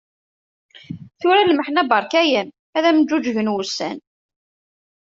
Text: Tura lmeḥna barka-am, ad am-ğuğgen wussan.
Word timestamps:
Tura 1.19 1.37
lmeḥna 1.49 1.83
barka-am, 1.89 2.49
ad 2.77 2.83
am-ğuğgen 2.89 3.51
wussan. 3.53 3.97